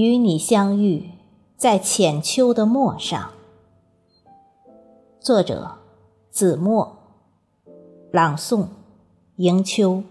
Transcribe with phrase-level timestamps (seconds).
[0.00, 1.10] 与你相遇
[1.56, 3.32] 在浅秋的陌上。
[5.18, 5.78] 作者：
[6.30, 6.96] 子墨。
[8.12, 8.68] 朗诵：
[9.38, 10.04] 迎秋。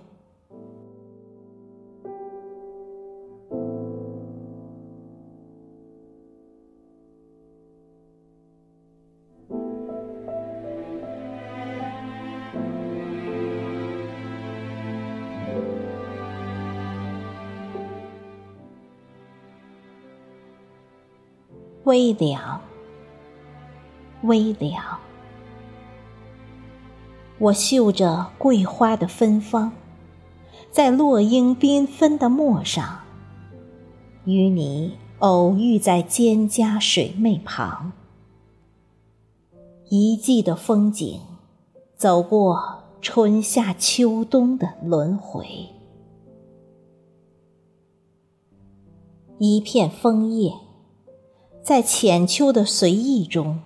[21.88, 22.60] 微凉，
[24.24, 25.00] 微凉。
[27.40, 29.72] 我嗅着桂花的芬芳，
[30.70, 33.00] 在落英缤纷的陌上，
[34.26, 37.94] 与你偶遇在蒹葭水湄旁。
[39.88, 41.22] 一季的风景，
[41.96, 45.48] 走过春夏秋冬的轮回。
[49.38, 50.67] 一片枫叶。
[51.68, 53.60] 在浅秋的随意中，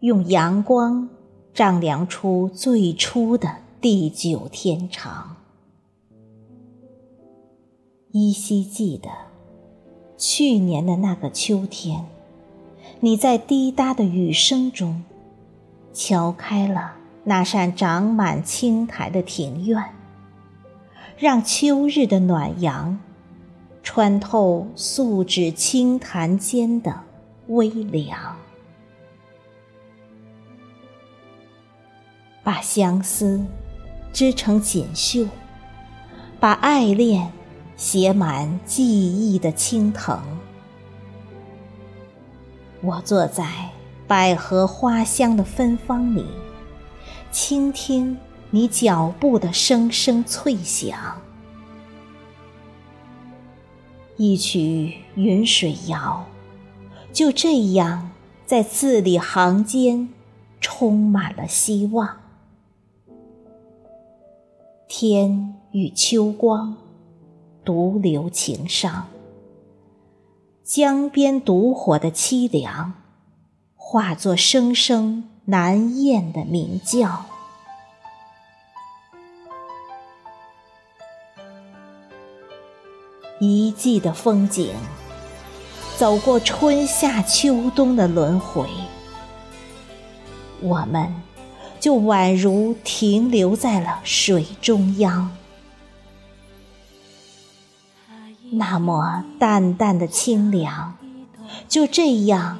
[0.00, 1.08] 用阳光
[1.54, 3.48] 丈量出最初的
[3.80, 5.34] 地久天长。
[8.12, 9.08] 依稀记得，
[10.18, 12.04] 去年的那个秋天，
[13.00, 15.02] 你在滴答的雨声中，
[15.94, 16.92] 敲开了
[17.24, 19.82] 那扇长满青苔的庭院，
[21.16, 23.00] 让秋日的暖阳
[23.82, 27.00] 穿透素指青檀间的。
[27.48, 28.36] 微凉，
[32.42, 33.44] 把相思
[34.12, 35.28] 织成锦绣，
[36.40, 37.30] 把爱恋
[37.76, 40.18] 写满记忆的青藤。
[42.80, 43.70] 我坐在
[44.06, 46.26] 百合花香的芬芳里，
[47.30, 48.16] 倾听
[48.50, 51.20] 你脚步的声声脆响。
[54.16, 56.24] 一曲云水谣。
[57.14, 58.10] 就这样，
[58.44, 60.08] 在字里行间
[60.60, 62.16] 充满了希望。
[64.88, 66.76] 天与秋光，
[67.64, 69.06] 独留情伤。
[70.64, 72.94] 江边独火的凄凉，
[73.76, 77.26] 化作声声难咽的鸣叫。
[83.38, 84.74] 一季的风景。
[85.96, 88.68] 走过春夏秋冬的轮回，
[90.60, 91.14] 我们
[91.78, 95.30] 就宛如停留在了水中央。
[98.50, 100.96] 那么淡淡的清凉，
[101.68, 102.58] 就这样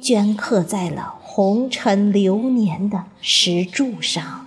[0.00, 4.46] 镌刻在了红尘流年的石柱上。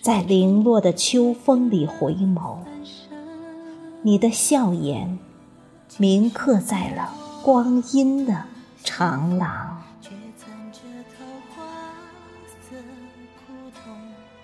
[0.00, 2.60] 在零落的秋风里回眸，
[4.00, 5.18] 你的笑颜。
[6.00, 8.44] 铭刻在了光阴的
[8.84, 9.82] 长廊，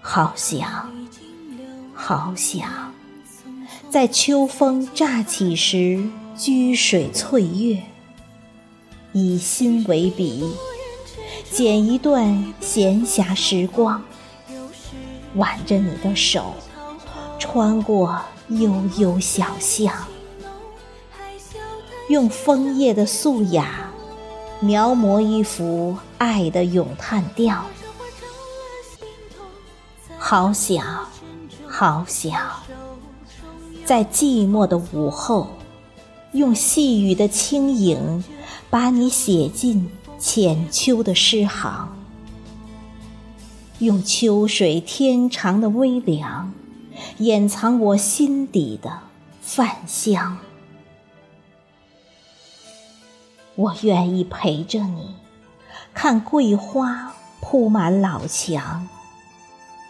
[0.00, 0.90] 好想，
[1.94, 2.92] 好想，
[3.88, 6.04] 在秋风乍起时，
[6.36, 7.80] 掬水翠月，
[9.12, 10.52] 以心为笔，
[11.52, 14.02] 剪一段闲暇时光，
[15.36, 16.52] 挽着你的手，
[17.38, 19.94] 穿过悠悠小巷。
[22.08, 23.90] 用枫叶的素雅，
[24.60, 27.64] 描摹一幅爱的咏叹调。
[30.18, 31.06] 好想，
[31.66, 32.40] 好想，
[33.86, 35.48] 在寂寞的午后，
[36.32, 38.22] 用细雨的轻盈，
[38.68, 41.96] 把你写进浅秋的诗行。
[43.78, 46.52] 用秋水天长的微凉，
[47.18, 49.00] 掩藏我心底的
[49.42, 50.38] 泛香。
[53.56, 55.14] 我愿意陪着你，
[55.94, 58.88] 看桂花铺满老墙，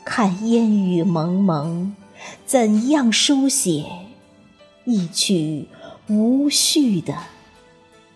[0.05, 1.95] 看烟雨蒙蒙，
[2.45, 3.87] 怎样书写
[4.85, 5.69] 一曲
[6.09, 7.15] 无序的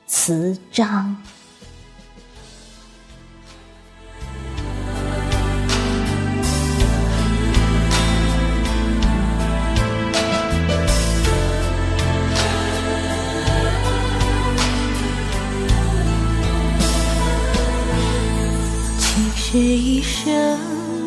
[0.06, 1.22] 词章。
[19.50, 20.30] 这一生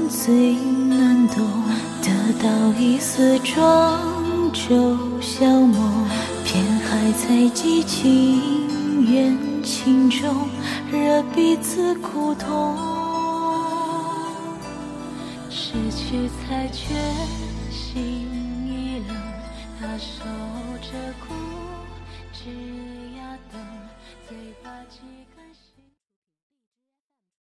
[0.10, 0.56] 最
[0.90, 1.46] 难懂，
[2.02, 2.10] 得
[2.42, 2.50] 到
[2.80, 6.08] 一丝庄就消磨，
[6.44, 10.50] 偏还在激情缘情中，
[10.92, 12.76] 惹彼此苦痛。
[15.48, 16.96] 失去才觉